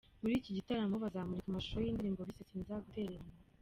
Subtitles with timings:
[0.21, 3.37] Muri iki gitaramo bazamurika amashusho y'indirimbo bise 'Sinzagutererana'.